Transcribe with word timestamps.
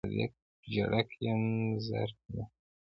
صادق 0.03 0.33
ژړک 0.73 1.09
یم 1.25 1.41
زرک 1.87 2.17
نه. 2.35 2.43